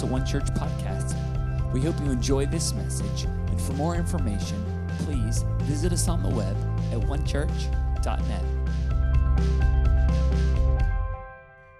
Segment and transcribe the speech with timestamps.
[0.00, 1.14] to One Church Podcast.
[1.74, 4.64] We hope you enjoy this message, and for more information,
[5.00, 6.56] please visit us on the web
[6.90, 8.44] at onechurch.net.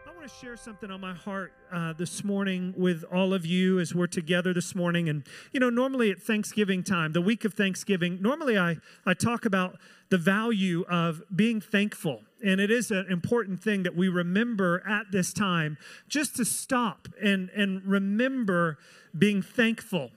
[0.06, 3.80] I want to share something on my heart uh, this morning with all of you
[3.80, 5.08] as we're together this morning.
[5.08, 8.76] And, you know, normally at Thanksgiving time, the week of Thanksgiving, normally I,
[9.06, 9.78] I talk about
[10.10, 12.20] the value of being thankful.
[12.44, 15.76] And it is an important thing that we remember at this time
[16.08, 18.78] just to stop and, and remember
[19.16, 20.10] being thankful.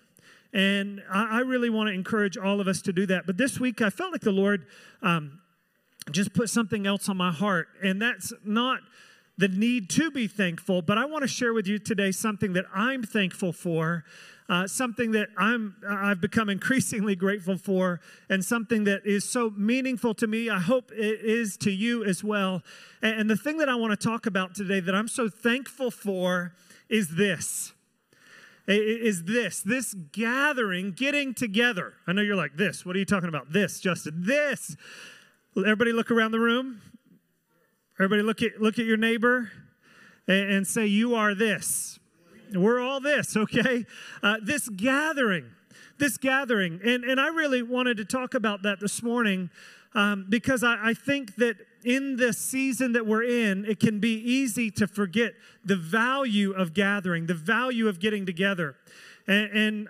[0.54, 3.26] And I, I really want to encourage all of us to do that.
[3.26, 4.66] But this week, I felt like the Lord
[5.02, 5.40] um,
[6.12, 7.68] just put something else on my heart.
[7.82, 8.80] And that's not
[9.38, 12.66] the need to be thankful, but I want to share with you today something that
[12.74, 14.04] I'm thankful for,
[14.50, 20.14] uh, something that I'm I've become increasingly grateful for, and something that is so meaningful
[20.16, 20.50] to me.
[20.50, 22.62] I hope it is to you as well.
[23.02, 25.92] And, and the thing that I want to talk about today that I'm so thankful
[25.92, 26.54] for
[26.90, 27.74] is this.
[28.66, 31.96] Is this, this gathering, getting together.
[32.08, 33.52] I know you're like, this, what are you talking about?
[33.52, 34.78] This, Justin, this.
[35.58, 36.82] Everybody look around the room.
[38.00, 39.52] Everybody look at look at your neighbor
[40.28, 42.00] and, and say, You are this.
[42.56, 43.86] We're all this, okay?
[44.22, 45.52] Uh, this gathering,
[45.98, 46.80] this gathering.
[46.84, 49.50] And, and I really wanted to talk about that this morning
[49.96, 54.16] um, because I, I think that in this season that we're in, it can be
[54.16, 58.76] easy to forget the value of gathering, the value of getting together.
[59.28, 59.90] And, and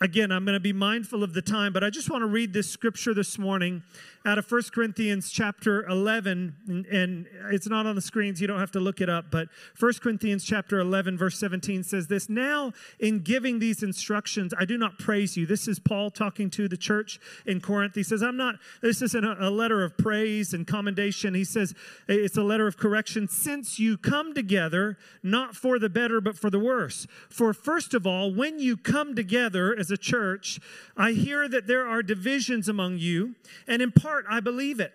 [0.00, 2.52] again, I'm going to be mindful of the time, but I just want to read
[2.52, 3.82] this scripture this morning
[4.26, 8.72] out of 1 Corinthians chapter 11, and, it's not on the screens, you don't have
[8.72, 9.46] to look it up, but
[9.78, 14.76] 1 Corinthians chapter 11, verse 17 says this Now, in giving these instructions, I do
[14.76, 15.46] not praise you.
[15.46, 17.94] This is Paul talking to the church in Corinth.
[17.94, 21.34] He says, I'm not, this isn't a letter of praise and commendation.
[21.34, 21.72] He says,
[22.08, 23.28] it's a letter of correction.
[23.28, 27.06] Since you come together, not for the better, but for the worse.
[27.30, 30.58] For first of all, when you come together as a church,
[30.96, 33.36] I hear that there are divisions among you,
[33.68, 34.92] and in part, I believe it.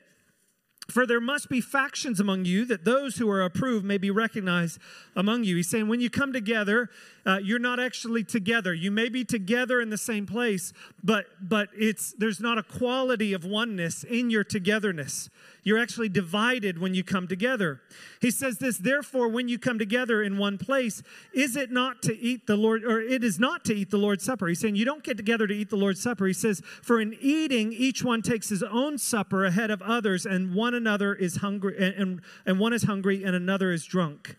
[0.91, 4.79] For there must be factions among you, that those who are approved may be recognized
[5.16, 5.56] among you.
[5.56, 6.90] He's saying when you come together,
[7.25, 8.74] uh, you're not actually together.
[8.74, 13.34] You may be together in the same place, but but it's there's not a quality
[13.34, 15.29] of oneness in your togetherness.
[15.63, 17.81] You're actually divided when you come together.
[18.19, 21.03] He says this, therefore, when you come together in one place,
[21.34, 24.23] is it not to eat the Lord, or it is not to eat the Lord's
[24.23, 24.47] Supper?
[24.47, 26.25] He's saying you don't get together to eat the Lord's Supper.
[26.25, 30.56] He says, for in eating, each one takes his own supper ahead of others, and
[30.56, 34.35] one another is hungry, and, and, and one is hungry, and another is drunk.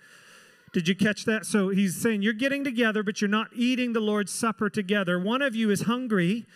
[0.72, 1.47] Did you catch that?
[1.47, 5.19] So he's saying you're getting together, but you're not eating the Lord's Supper together.
[5.19, 6.47] One of you is hungry.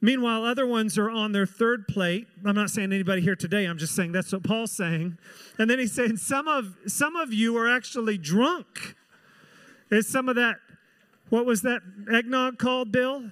[0.00, 2.26] Meanwhile, other ones are on their third plate.
[2.46, 3.66] I'm not saying anybody here today.
[3.66, 5.18] I'm just saying that's what Paul's saying.
[5.58, 8.94] And then he's saying some of some of you are actually drunk.
[9.90, 10.56] Is some of that
[11.28, 11.80] what was that
[12.12, 13.30] eggnog called, Bill?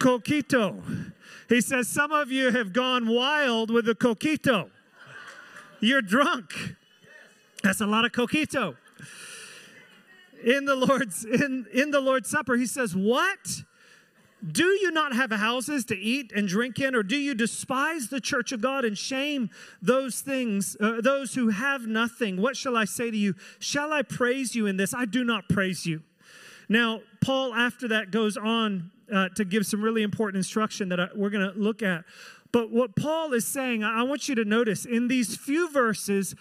[0.00, 1.12] Coquito.
[1.48, 4.70] He says some of you have gone wild with the coquito.
[5.80, 6.52] You're drunk.
[7.62, 8.76] That's a lot of coquito.
[10.44, 13.62] In the Lord's in, in the Lord's Supper, he says, What?
[14.46, 18.22] Do you not have houses to eat and drink in, or do you despise the
[18.22, 19.50] church of God and shame
[19.82, 22.40] those things, uh, those who have nothing?
[22.40, 23.34] What shall I say to you?
[23.58, 24.94] Shall I praise you in this?
[24.94, 26.00] I do not praise you.
[26.70, 31.08] Now, Paul, after that, goes on uh, to give some really important instruction that I,
[31.14, 32.04] we're going to look at.
[32.52, 36.34] But what Paul is saying, I want you to notice in these few verses,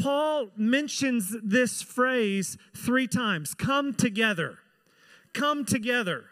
[0.00, 4.58] Paul mentions this phrase three times come together.
[5.32, 6.24] Come together.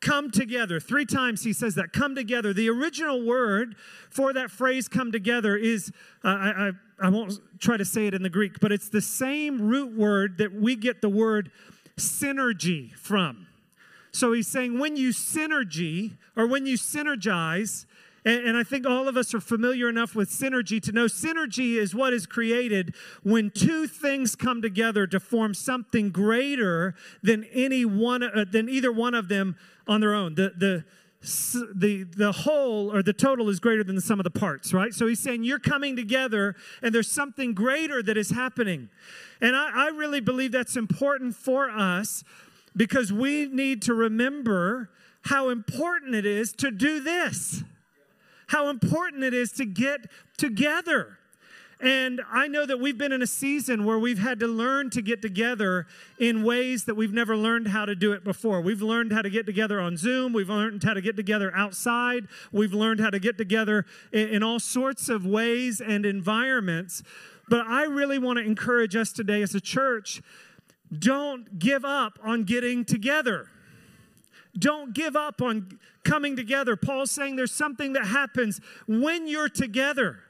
[0.00, 0.78] Come together.
[0.78, 1.92] Three times he says that.
[1.92, 2.52] Come together.
[2.52, 3.76] The original word
[4.10, 5.90] for that phrase, come together, is,
[6.22, 6.68] uh, I,
[7.00, 9.96] I, I won't try to say it in the Greek, but it's the same root
[9.96, 11.50] word that we get the word
[11.96, 13.46] synergy from.
[14.16, 17.84] So he's saying when you synergy or when you synergize,
[18.24, 21.76] and, and, I think all of us are familiar enough with synergy to know synergy
[21.76, 27.84] is what is created when two things come together to form something greater than any
[27.84, 29.54] one uh, than either one of them
[29.86, 30.34] on their own.
[30.34, 30.84] The the
[31.74, 34.92] the the whole or the total is greater than the sum of the parts right
[34.92, 38.88] so he's saying you're coming together and there's something greater that is happening
[39.40, 42.22] and I, I really believe that's important for us
[42.76, 44.90] because we need to remember
[45.22, 47.64] how important it is to do this
[48.48, 51.18] how important it is to get together.
[51.78, 55.02] And I know that we've been in a season where we've had to learn to
[55.02, 55.86] get together
[56.18, 58.62] in ways that we've never learned how to do it before.
[58.62, 60.32] We've learned how to get together on Zoom.
[60.32, 62.28] We've learned how to get together outside.
[62.50, 67.02] We've learned how to get together in, in all sorts of ways and environments.
[67.46, 70.22] But I really want to encourage us today as a church
[70.96, 73.48] don't give up on getting together.
[74.58, 76.76] Don't give up on coming together.
[76.76, 80.20] Paul's saying there's something that happens when you're together.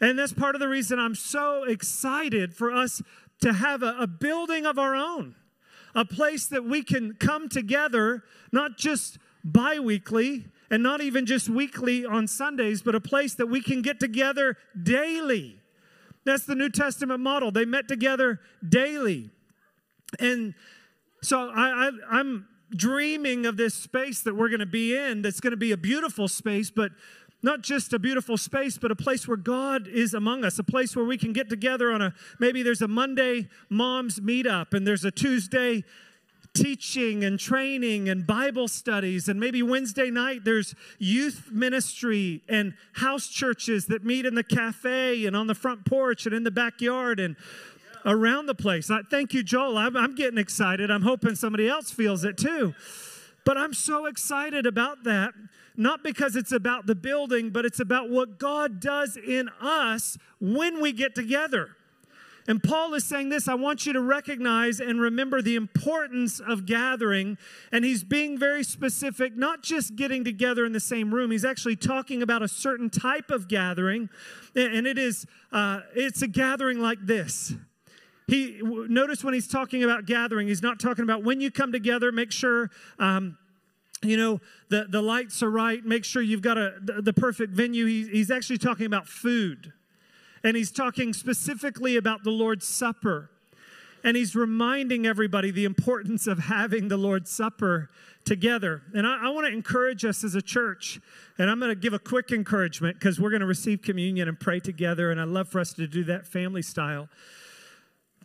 [0.00, 3.02] And that's part of the reason I'm so excited for us
[3.40, 5.34] to have a, a building of our own,
[5.94, 11.48] a place that we can come together, not just bi weekly and not even just
[11.48, 15.60] weekly on Sundays, but a place that we can get together daily.
[16.24, 17.50] That's the New Testament model.
[17.50, 19.30] They met together daily.
[20.18, 20.54] And
[21.22, 25.40] so I, I, am dreaming of this space that we're going to be in that's
[25.40, 26.92] going to be a beautiful space, but
[27.42, 30.96] not just a beautiful space, but a place where God is among us, a place
[30.96, 35.04] where we can get together on a maybe there's a Monday moms meetup and there's
[35.04, 35.84] a Tuesday
[36.54, 39.28] teaching and training and Bible studies.
[39.28, 45.26] And maybe Wednesday night there's youth ministry and house churches that meet in the cafe
[45.26, 47.36] and on the front porch and in the backyard and
[48.04, 48.90] around the place.
[48.90, 49.76] I, thank you, Joel.
[49.78, 50.90] I'm, I'm getting excited.
[50.90, 52.74] I'm hoping somebody else feels it too.
[53.44, 55.32] But I'm so excited about that,
[55.76, 60.82] not because it's about the building, but it's about what God does in us when
[60.82, 61.70] we get together.
[62.48, 66.64] And Paul is saying this I want you to recognize and remember the importance of
[66.64, 67.36] gathering.
[67.70, 71.30] And he's being very specific, not just getting together in the same room.
[71.30, 74.08] He's actually talking about a certain type of gathering.
[74.56, 77.52] And it is, uh, it's a gathering like this.
[78.28, 82.12] He notice when he's talking about gathering, he's not talking about when you come together,
[82.12, 82.70] make sure
[83.00, 83.36] um,
[84.02, 87.52] you know the, the lights are right make sure you've got a the, the perfect
[87.52, 89.72] venue he, he's actually talking about food
[90.44, 93.30] and he's talking specifically about the Lord's Supper.
[94.04, 97.90] And he's reminding everybody the importance of having the Lord's Supper
[98.24, 98.82] together.
[98.94, 101.00] And I, I want to encourage us as a church,
[101.36, 104.38] and I'm going to give a quick encouragement because we're going to receive communion and
[104.38, 107.08] pray together, and I'd love for us to do that family style.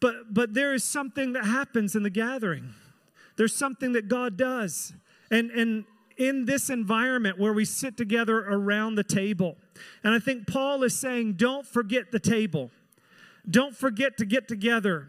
[0.03, 2.73] But, but there is something that happens in the gathering.
[3.37, 4.91] There's something that God does.
[5.31, 5.85] And, and
[6.17, 9.55] in this environment where we sit together around the table.
[10.03, 12.69] And I think Paul is saying, don't forget the table.
[13.49, 15.07] Don't forget to get together.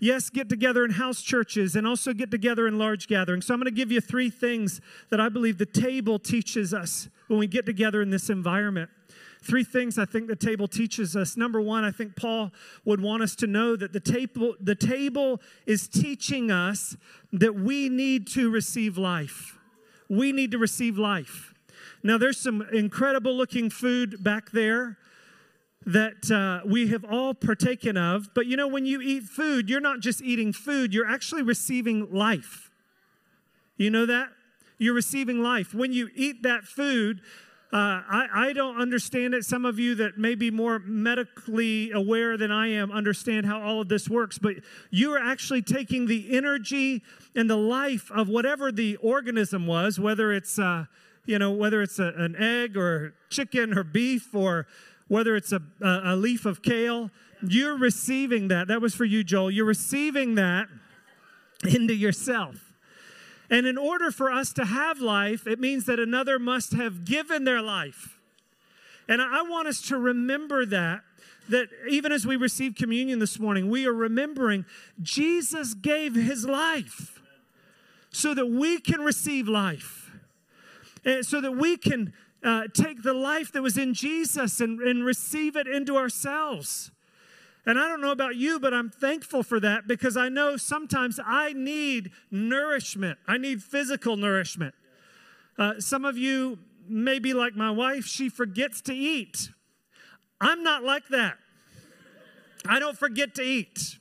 [0.00, 3.46] Yes, get together in house churches and also get together in large gatherings.
[3.46, 7.08] So I'm going to give you three things that I believe the table teaches us
[7.28, 8.90] when we get together in this environment.
[9.44, 11.36] Three things I think the table teaches us.
[11.36, 12.50] Number one, I think Paul
[12.84, 16.96] would want us to know that the table, the table is teaching us
[17.32, 19.58] that we need to receive life
[20.08, 21.54] we need to receive life.
[22.02, 24.98] Now, there's some incredible looking food back there
[25.86, 28.28] that uh, we have all partaken of.
[28.34, 32.12] But you know, when you eat food, you're not just eating food, you're actually receiving
[32.12, 32.70] life.
[33.76, 34.28] You know that?
[34.78, 35.74] You're receiving life.
[35.74, 37.20] When you eat that food,
[37.74, 39.44] uh, I, I don't understand it.
[39.44, 43.80] Some of you that may be more medically aware than I am understand how all
[43.80, 44.54] of this works, but
[44.90, 47.02] you are actually taking the energy
[47.34, 50.84] and the life of whatever the organism was, whether it's, uh,
[51.26, 54.68] you know, whether it's a, an egg or chicken or beef or
[55.08, 57.10] whether it's a, a leaf of kale,
[57.42, 58.68] you're receiving that.
[58.68, 59.50] That was for you, Joel.
[59.50, 60.68] You're receiving that
[61.64, 62.73] into yourself.
[63.50, 67.44] And in order for us to have life, it means that another must have given
[67.44, 68.18] their life.
[69.08, 71.02] And I want us to remember that
[71.48, 74.64] that even as we receive communion this morning, we are remembering
[75.02, 77.20] Jesus gave his life
[78.10, 80.10] so that we can receive life,
[81.04, 85.04] and so that we can uh, take the life that was in Jesus and, and
[85.04, 86.90] receive it into ourselves.
[87.66, 91.18] And I don't know about you, but I'm thankful for that because I know sometimes
[91.24, 93.18] I need nourishment.
[93.26, 94.74] I need physical nourishment.
[95.58, 99.48] Uh, some of you may be like my wife, she forgets to eat.
[100.40, 101.38] I'm not like that.
[102.66, 103.96] I don't forget to eat.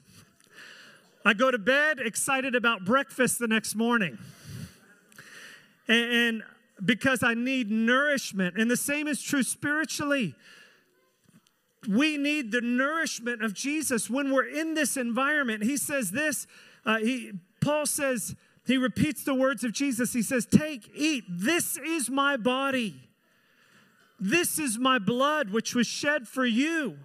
[1.25, 4.17] I go to bed excited about breakfast the next morning.
[5.87, 6.43] And, and
[6.83, 8.57] because I need nourishment.
[8.57, 10.35] And the same is true spiritually
[11.87, 15.63] we need the nourishment of Jesus when we're in this environment.
[15.63, 16.47] He says this,
[16.85, 18.35] uh, he, Paul says,
[18.65, 20.13] he repeats the words of Jesus.
[20.13, 22.95] He says, Take, eat, this is my body.
[24.19, 26.97] This is my blood, which was shed for you.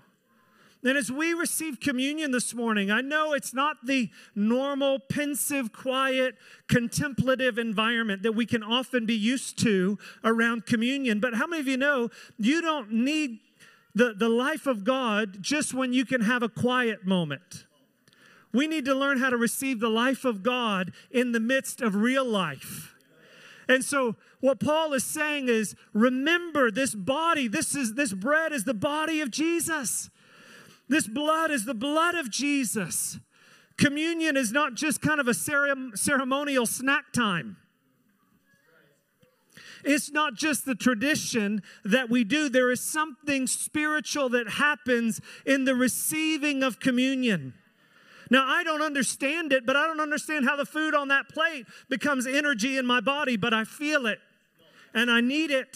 [0.85, 6.37] And as we receive communion this morning, I know it's not the normal, pensive, quiet,
[6.69, 11.19] contemplative environment that we can often be used to around communion.
[11.19, 13.41] But how many of you know you don't need
[13.99, 17.67] the, the life of God just when you can have a quiet moment.
[18.53, 21.97] We need to learn how to receive the life of God in the midst of
[21.97, 22.95] real life.
[23.69, 28.65] And so what Paul is saying is remember this body, this is this bread is
[28.65, 30.09] the body of Jesus.
[30.89, 33.19] This blood is the blood of Jesus.
[33.77, 37.57] Communion is not just kind of a ceremonial snack time.
[39.89, 45.65] It's not just the tradition that we do, there is something spiritual that happens in
[45.65, 47.55] the receiving of communion.
[48.31, 51.65] Now, I don't understand it, but I don't understand how the food on that plate
[51.89, 54.19] becomes energy in my body, but I feel it
[54.93, 55.75] and I need it.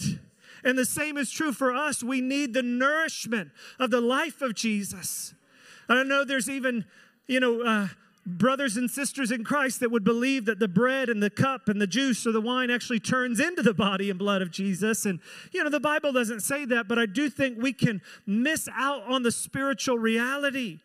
[0.63, 2.03] And the same is true for us.
[2.03, 5.33] We need the nourishment of the life of Jesus.
[5.89, 6.85] I don't know there's even,
[7.25, 7.87] you know, uh,
[8.27, 8.37] Mm.
[8.37, 11.81] brothers and sisters in Christ that would believe that the bread and the cup and
[11.81, 15.05] the juice or the wine actually turns into the body and blood of Jesus.
[15.05, 15.19] And,
[15.51, 19.03] you know, the Bible doesn't say that, but I do think we can miss out
[19.03, 20.79] on the spiritual reality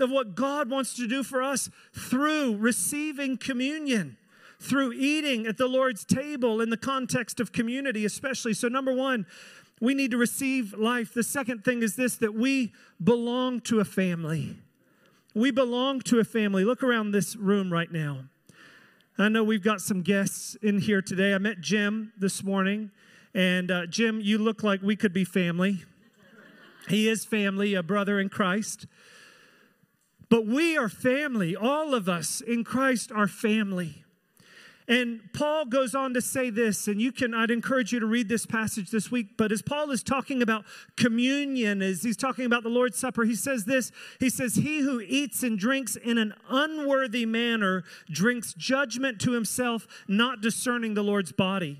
[0.00, 4.16] of what God wants to do for us through receiving communion,
[4.60, 8.54] through eating at the Lord's table in the context of community, especially.
[8.54, 9.26] So, number one,
[9.80, 11.12] we need to receive life.
[11.14, 12.72] The second thing is this that we
[13.02, 14.56] belong to a family.
[15.36, 16.64] We belong to a family.
[16.64, 18.26] Look around this room right now.
[19.18, 21.34] I know we've got some guests in here today.
[21.34, 22.92] I met Jim this morning,
[23.34, 25.82] and uh, Jim, you look like we could be family.
[26.88, 28.86] He is family, a brother in Christ.
[30.28, 31.56] But we are family.
[31.56, 34.03] All of us in Christ are family.
[34.86, 38.28] And Paul goes on to say this, and you can, I'd encourage you to read
[38.28, 39.38] this passage this week.
[39.38, 43.34] But as Paul is talking about communion, as he's talking about the Lord's Supper, he
[43.34, 49.20] says this He says, He who eats and drinks in an unworthy manner drinks judgment
[49.22, 51.78] to himself, not discerning the Lord's body.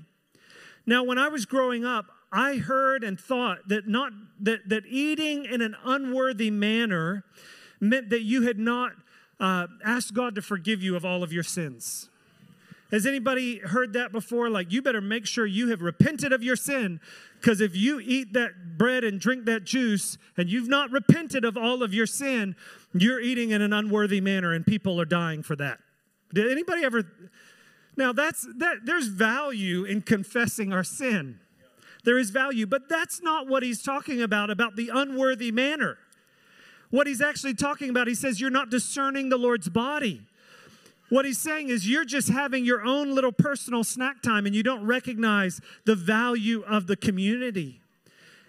[0.87, 5.45] Now, when I was growing up, I heard and thought that not that, that eating
[5.45, 7.23] in an unworthy manner
[7.79, 8.93] meant that you had not
[9.39, 12.09] uh, asked God to forgive you of all of your sins.
[12.91, 14.49] Has anybody heard that before?
[14.49, 16.99] Like, you better make sure you have repented of your sin,
[17.41, 21.57] because if you eat that bread and drink that juice and you've not repented of
[21.57, 22.55] all of your sin,
[22.93, 25.79] you're eating in an unworthy manner, and people are dying for that.
[26.33, 27.03] Did anybody ever?
[27.97, 28.85] Now, that's that.
[28.85, 31.39] There's value in confessing our sin.
[32.03, 34.51] There is value, but that's not what he's talking about.
[34.51, 35.97] About the unworthy manner.
[36.91, 40.21] What he's actually talking about, he says, you're not discerning the Lord's body.
[41.09, 44.63] What he's saying is you're just having your own little personal snack time and you
[44.63, 47.81] don't recognize the value of the community.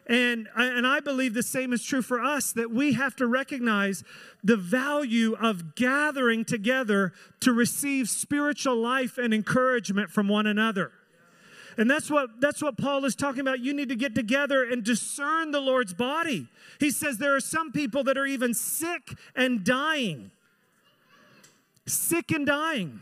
[0.06, 4.04] And, and I believe the same is true for us that we have to recognize
[4.42, 10.92] the value of gathering together to receive spiritual life and encouragement from one another.
[11.76, 13.60] And that's what that's what Paul is talking about.
[13.60, 16.48] You need to get together and discern the Lord's body.
[16.80, 20.30] He says there are some people that are even sick and dying.
[21.86, 23.00] Sick and dying.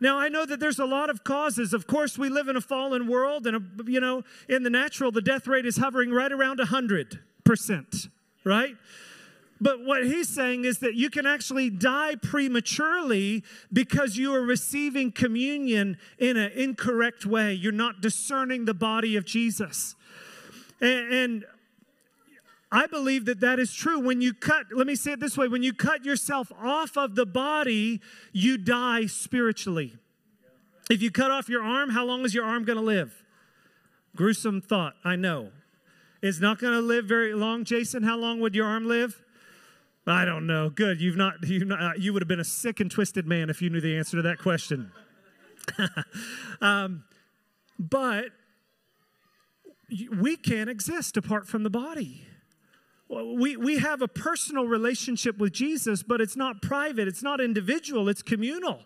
[0.00, 1.72] Now I know that there's a lot of causes.
[1.72, 5.12] Of course, we live in a fallen world and a, you know, in the natural
[5.12, 8.08] the death rate is hovering right around 100%,
[8.44, 8.76] right?
[9.62, 15.12] But what he's saying is that you can actually die prematurely because you are receiving
[15.12, 17.54] communion in an incorrect way.
[17.54, 19.94] You're not discerning the body of Jesus.
[20.80, 21.44] And, and
[22.74, 24.00] I believe that that is true.
[24.00, 27.14] When you cut, let me say it this way when you cut yourself off of
[27.14, 28.00] the body,
[28.32, 29.98] you die spiritually.
[30.88, 33.24] If you cut off your arm, how long is your arm going to live?
[34.16, 35.50] Gruesome thought, I know.
[36.22, 37.64] It's not going to live very long.
[37.64, 39.22] Jason, how long would your arm live?
[40.06, 40.70] I don't know.
[40.70, 41.00] Good.
[41.00, 43.60] You've not, you've not, uh, you would have been a sick and twisted man if
[43.60, 44.92] you knew the answer to that question.
[46.62, 47.04] um,
[47.78, 48.26] but
[50.18, 52.26] we can't exist apart from the body.
[53.12, 58.08] We, we have a personal relationship with Jesus, but it's not private, it's not individual,
[58.08, 58.80] it's communal.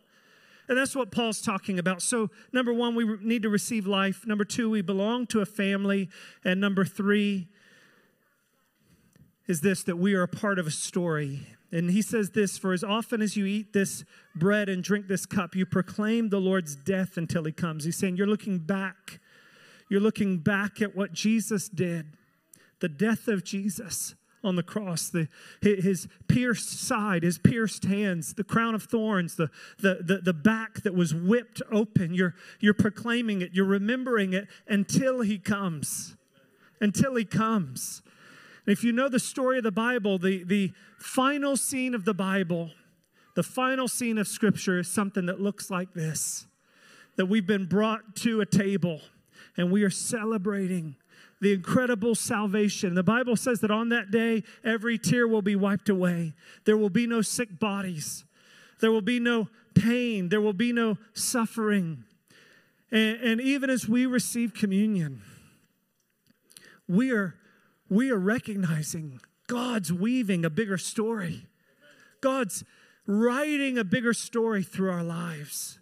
[0.69, 2.03] And that's what Paul's talking about.
[2.03, 4.27] So, number one, we need to receive life.
[4.27, 6.09] Number two, we belong to a family.
[6.45, 7.47] And number three,
[9.47, 11.47] is this that we are a part of a story.
[11.73, 14.05] And he says this For as often as you eat this
[14.35, 17.85] bread and drink this cup, you proclaim the Lord's death until he comes.
[17.85, 19.21] He's saying you're looking back.
[19.89, 22.07] You're looking back at what Jesus did,
[22.81, 24.15] the death of Jesus
[24.45, 25.29] on the cross, the,
[25.61, 30.83] his pierced side, his pierced hands, the crown of thorns, the, the, the, the back
[30.83, 32.15] that was whipped open.
[32.15, 36.17] You're, you're proclaiming it, you're remembering it until he comes.
[36.81, 38.03] Until he comes.
[38.67, 42.71] If you know the story of the Bible, the, the final scene of the Bible,
[43.35, 46.47] the final scene of Scripture is something that looks like this
[47.17, 49.01] that we've been brought to a table
[49.57, 50.97] and we are celebrating
[51.41, 52.95] the incredible salvation.
[52.95, 56.35] The Bible says that on that day, every tear will be wiped away.
[56.65, 58.25] There will be no sick bodies,
[58.81, 62.05] there will be no pain, there will be no suffering.
[62.91, 65.23] And, and even as we receive communion,
[66.89, 67.35] we are
[67.89, 71.47] we are recognizing God's weaving a bigger story.
[72.21, 72.65] God's
[73.07, 75.79] writing a bigger story through our lives.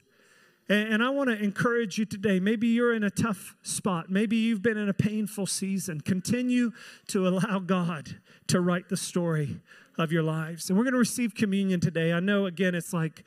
[0.69, 2.41] And, I want to encourage you today.
[2.41, 4.11] Maybe you're in a tough spot.
[4.11, 6.01] Maybe you've been in a painful season.
[6.01, 6.73] Continue
[7.09, 9.61] to allow God to write the story
[9.99, 10.71] of your lives.
[10.71, 12.13] And we're going to receive communion today.
[12.13, 13.25] I know, again, it's like,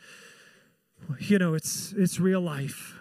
[1.20, 2.96] you know, it's it's real life.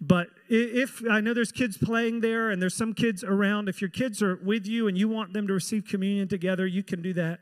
[0.00, 3.90] But if I know there's kids playing there and there's some kids around, if your
[3.90, 7.12] kids are with you and you want them to receive communion together, you can do
[7.14, 7.40] that.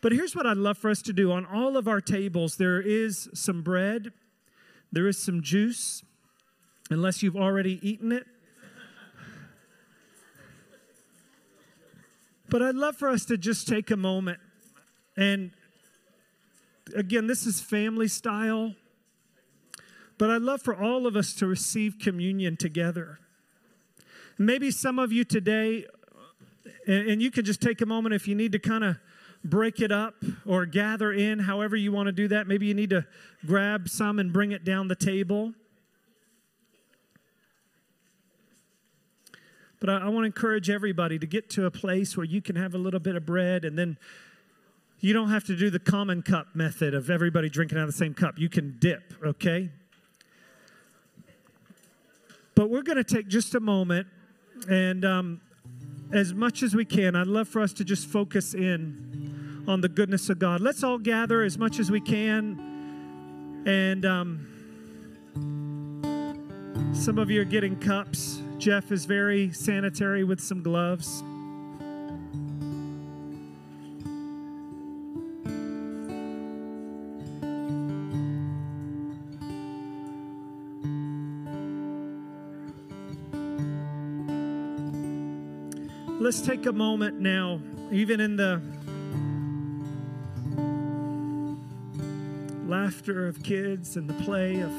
[0.00, 1.32] But here's what I'd love for us to do.
[1.32, 4.12] On all of our tables, there is some bread,
[4.96, 6.02] there is some juice,
[6.88, 8.26] unless you've already eaten it.
[12.48, 14.38] But I'd love for us to just take a moment.
[15.14, 15.50] And
[16.94, 18.74] again, this is family style.
[20.16, 23.18] But I'd love for all of us to receive communion together.
[24.38, 25.84] Maybe some of you today,
[26.86, 28.96] and you can just take a moment if you need to kind of
[29.46, 32.46] break it up or gather in, however you want to do that.
[32.46, 33.06] Maybe you need to
[33.46, 35.52] grab some and bring it down the table.
[39.80, 42.56] But I, I want to encourage everybody to get to a place where you can
[42.56, 43.98] have a little bit of bread and then
[45.00, 47.92] you don't have to do the common cup method of everybody drinking out of the
[47.92, 48.38] same cup.
[48.38, 49.70] You can dip, okay?
[52.54, 54.06] But we're going to take just a moment,
[54.68, 55.40] and um,
[56.12, 59.25] as much as we can, I'd love for us to just focus in
[59.66, 60.60] on the goodness of God.
[60.60, 63.64] Let's all gather as much as we can.
[63.66, 64.46] And um,
[66.94, 68.40] some of you are getting cups.
[68.58, 71.22] Jeff is very sanitary with some gloves.
[86.26, 87.60] let's take a moment now,
[87.92, 88.60] even in the
[92.86, 94.70] laughter of kids and the play of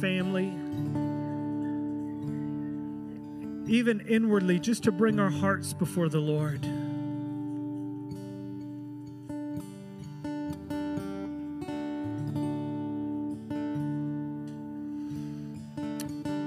[0.00, 0.46] family,
[3.66, 6.64] even inwardly, just to bring our hearts before the Lord.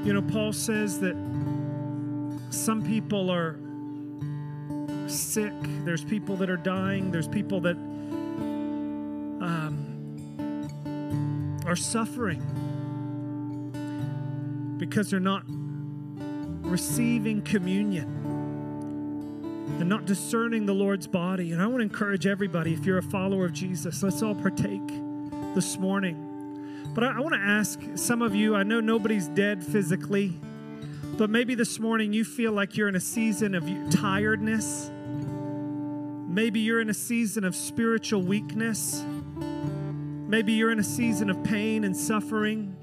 [0.06, 1.18] You know, Paul says that
[2.52, 3.60] some people are
[5.10, 5.52] sick,
[5.84, 7.91] there's people that are dying, there's people that
[11.72, 12.42] are suffering
[14.78, 18.10] because they're not receiving communion
[19.80, 21.54] and not discerning the Lord's body.
[21.54, 24.86] And I want to encourage everybody, if you're a follower of Jesus, let's all partake
[25.56, 26.90] this morning.
[26.94, 30.38] But I, I want to ask some of you, I know nobody's dead physically,
[31.18, 34.92] but maybe this morning you feel like you're in a season of tiredness
[36.32, 39.04] Maybe you're in a season of spiritual weakness.
[40.32, 42.74] Maybe you're in a season of pain and suffering.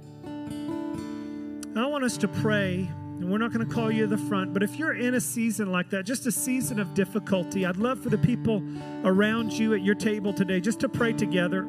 [1.74, 4.52] I want us to pray, and we're not going to call you to the front,
[4.52, 8.02] but if you're in a season like that, just a season of difficulty, I'd love
[8.02, 8.62] for the people
[9.02, 11.66] around you at your table today just to pray together.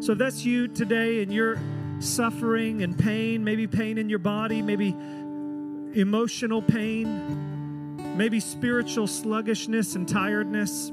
[0.00, 1.56] So if that's you today and you're
[2.00, 10.08] suffering and pain, maybe pain in your body, maybe emotional pain, maybe spiritual sluggishness and
[10.08, 10.90] tiredness.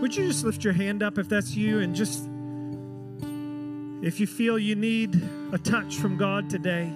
[0.00, 2.26] Would you just lift your hand up if that's you and just,
[4.02, 6.90] if you feel you need a touch from God today?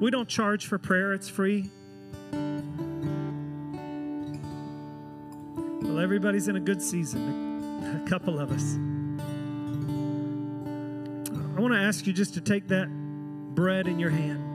[0.00, 1.70] We don't charge for prayer, it's free.
[5.82, 8.76] Well, everybody's in a good season, a couple of us.
[11.56, 12.88] I want to ask you just to take that
[13.54, 14.51] bread in your hand.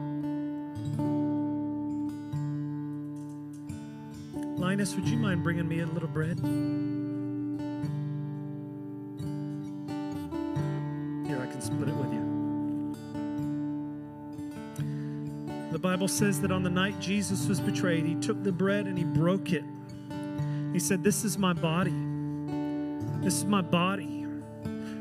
[4.58, 6.40] Linus, would you mind bringing me a little bread?
[11.26, 12.18] Here, I can split it with you.
[15.70, 18.98] The Bible says that on the night Jesus was betrayed, he took the bread and
[18.98, 19.62] he broke it.
[20.72, 21.94] He said, This is my body.
[23.22, 24.26] This is my body.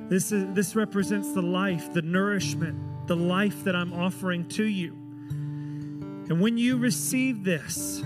[0.08, 4.92] This, is, this represents the life, the nourishment, the life that I'm offering to you.
[6.30, 8.04] And when you receive this,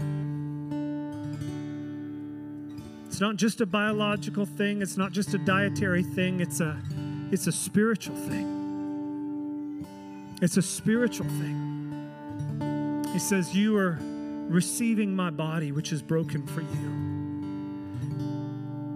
[3.19, 6.77] not just a biological thing, it's not just a dietary thing, it's a
[7.31, 8.61] it's a spiritual thing.
[10.41, 13.07] It's a spiritual thing.
[13.13, 17.01] He says, You are receiving my body, which is broken for you.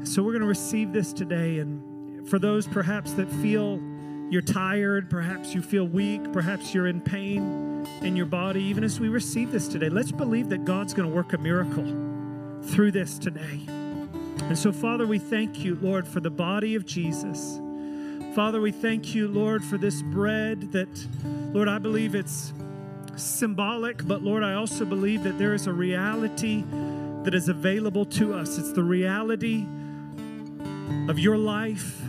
[0.06, 1.60] So we're going to receive this today.
[1.60, 3.80] And for those perhaps that feel
[4.30, 8.99] you're tired, perhaps you feel weak, perhaps you're in pain, in your body, even as
[8.99, 9.89] we receive this today.
[9.89, 11.86] Let's believe that God's going to work a miracle
[12.63, 13.62] through this today.
[14.43, 17.60] And so, Father, we thank you, Lord, for the body of Jesus.
[18.36, 21.08] Father, we thank you, Lord, for this bread that,
[21.54, 22.54] Lord, I believe it's
[23.15, 26.63] symbolic, but Lord, I also believe that there is a reality
[27.24, 28.58] that is available to us.
[28.58, 29.65] It's the reality
[31.08, 32.02] of your life.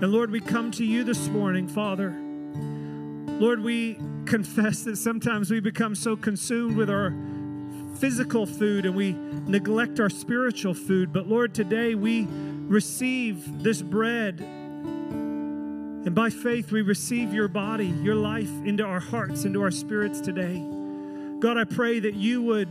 [0.00, 2.10] And Lord, we come to you this morning, Father.
[3.40, 7.14] Lord, we confess that sometimes we become so consumed with our
[7.98, 11.12] physical food and we neglect our spiritual food.
[11.12, 14.40] But Lord, today we receive this bread.
[14.40, 20.20] And by faith, we receive your body, your life into our hearts, into our spirits
[20.20, 20.64] today.
[21.40, 22.68] God, I pray that you would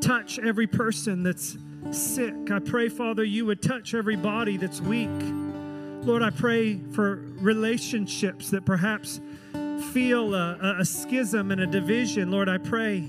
[0.00, 1.56] touch every person that's
[1.92, 2.50] sick.
[2.50, 5.08] I pray, Father, you would touch every body that's weak.
[6.04, 9.20] Lord, I pray for relationships that perhaps
[9.92, 12.30] feel a, a, schism and a division.
[12.30, 13.08] Lord, I pray.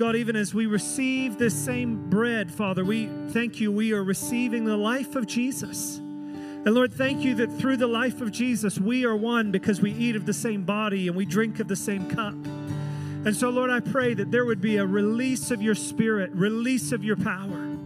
[0.00, 4.64] God, even as we receive this same bread, Father, we thank you, we are receiving
[4.64, 5.98] the life of Jesus.
[5.98, 9.92] And Lord, thank you that through the life of Jesus, we are one because we
[9.92, 12.32] eat of the same body and we drink of the same cup.
[12.32, 16.92] And so, Lord, I pray that there would be a release of your spirit, release
[16.92, 17.76] of your power.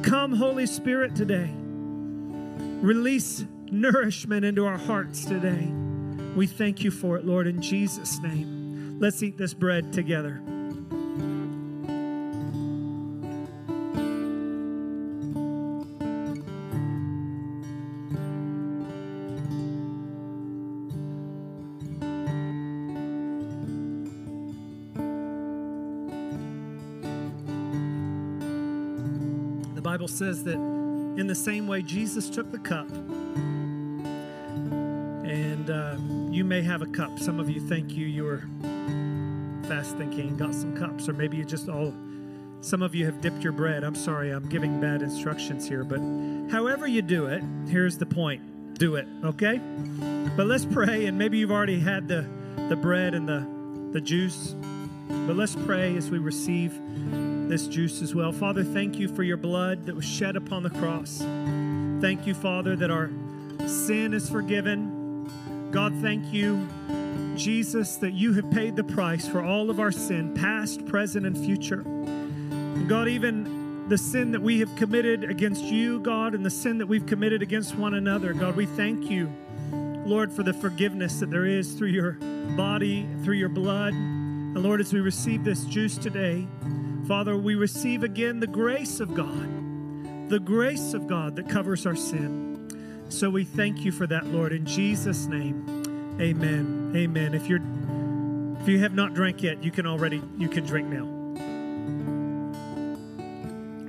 [0.00, 1.50] Come, Holy Spirit, today.
[2.80, 5.70] Release nourishment into our hearts today.
[6.34, 8.98] We thank you for it, Lord, in Jesus' name.
[8.98, 10.40] Let's eat this bread together.
[29.90, 32.88] Bible says that in the same way, Jesus took the cup.
[35.26, 35.96] And uh,
[36.30, 37.18] you may have a cup.
[37.18, 38.44] Some of you think you you were
[39.66, 41.92] fast thinking, got some cups, or maybe you just all.
[42.60, 43.82] Some of you have dipped your bread.
[43.82, 45.98] I'm sorry, I'm giving bad instructions here, but
[46.52, 49.60] however you do it, here's the point: do it, okay?
[50.36, 52.24] But let's pray, and maybe you've already had the
[52.68, 53.44] the bread and the
[53.90, 54.54] the juice,
[55.26, 56.78] but let's pray as we receive
[57.50, 58.32] this juice as well.
[58.32, 61.18] Father, thank you for your blood that was shed upon the cross.
[62.00, 63.10] Thank you, Father, that our
[63.66, 65.70] sin is forgiven.
[65.72, 66.68] God, thank you,
[67.36, 71.36] Jesus, that you have paid the price for all of our sin, past, present, and
[71.36, 71.80] future.
[71.80, 76.78] And God, even the sin that we have committed against you, God, and the sin
[76.78, 79.30] that we've committed against one another, God, we thank you,
[80.06, 82.12] Lord, for the forgiveness that there is through your
[82.56, 83.92] body, through your blood.
[83.92, 86.46] And Lord, as we receive this juice today,
[87.10, 91.96] Father, we receive again the grace of God, the grace of God that covers our
[91.96, 93.04] sin.
[93.08, 96.16] So we thank you for that, Lord, in Jesus' name.
[96.20, 96.92] Amen.
[96.94, 97.34] Amen.
[97.34, 97.58] If you're
[98.60, 101.02] if you have not drank yet, you can already you can drink now.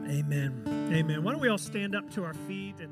[0.10, 0.90] Amen.
[0.92, 1.24] Amen.
[1.24, 2.90] Why don't we all stand up to our feet and